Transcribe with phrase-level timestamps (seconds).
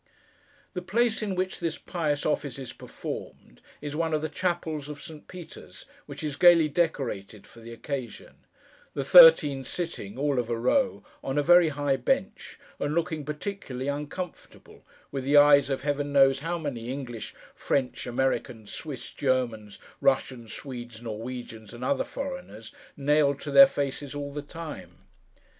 [0.73, 4.99] The place in which this pious office is performed, is one of the chapels of
[4.99, 5.27] St.
[5.27, 8.37] Peter's, which is gaily decorated for the occasion;
[8.95, 13.89] the thirteen sitting, 'all of a row,' on a very high bench, and looking particularly
[13.89, 20.51] uncomfortable, with the eyes of Heaven knows how many English, French, Americans, Swiss, Germans, Russians,
[20.51, 24.97] Swedes, Norwegians, and other foreigners, nailed to their faces all the time.